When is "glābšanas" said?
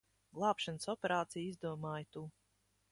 0.37-0.89